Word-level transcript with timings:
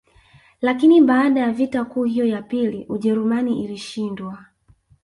Lakini 0.61 1.01
baada 1.01 1.39
ya 1.39 1.51
vita 1.51 1.85
kuu 1.85 2.03
hiyo 2.03 2.25
ya 2.25 2.41
pili 2.41 2.85
Ujerumani 2.89 3.63
ilishindwa 3.63 4.45